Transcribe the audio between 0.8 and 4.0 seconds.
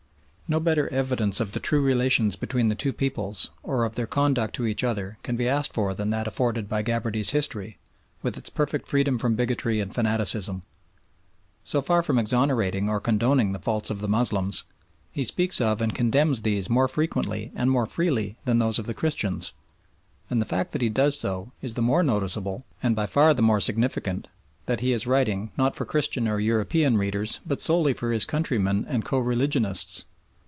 evidence of the true relations between the two peoples or of